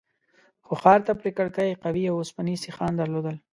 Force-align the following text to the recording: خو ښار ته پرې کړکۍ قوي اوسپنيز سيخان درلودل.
خو 0.65 0.73
ښار 0.81 0.99
ته 1.07 1.11
پرې 1.19 1.29
کړکۍ 1.37 1.69
قوي 1.83 2.03
اوسپنيز 2.09 2.57
سيخان 2.65 2.91
درلودل. 2.97 3.35